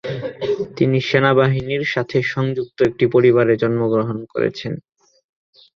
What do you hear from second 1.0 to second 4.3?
সেনাবাহিনীর সাথে সংযুক্ত একটি পরিবারে জন্মগ্রহণ